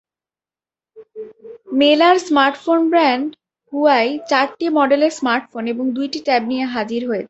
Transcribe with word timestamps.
মেলার 1.79 2.15
smartphone 2.27 2.79
brand 2.91 3.29
Huawei 3.73 4.07
চারটি 4.29 4.67
মডেলের 4.77 5.11
স্মার্টফোন 5.19 5.63
এবং 5.73 5.85
দুইটি 5.97 6.19
ট্যাব 6.27 6.43
নিয়ে 6.51 6.65
হাজির 6.75 7.01
হয়েছে। 7.03 7.19